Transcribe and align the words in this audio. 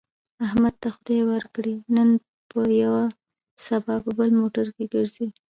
احمد 0.45 0.73
ته 0.81 0.87
خدای 0.95 1.21
ورکړې، 1.25 1.73
نن 1.95 2.09
په 2.49 2.59
یوه 2.83 3.03
سبا 3.65 3.95
په 4.03 4.11
بل 4.17 4.29
موټر 4.41 4.67
کې 4.75 4.85
ګرځي. 4.93 5.27